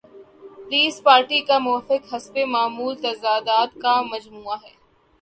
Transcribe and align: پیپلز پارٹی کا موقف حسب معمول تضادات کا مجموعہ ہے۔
پیپلز 0.69 0.95
پارٹی 1.03 1.41
کا 1.41 1.57
موقف 1.59 2.13
حسب 2.13 2.37
معمول 2.47 2.95
تضادات 2.95 3.81
کا 3.81 4.01
مجموعہ 4.11 4.57
ہے۔ 4.63 4.73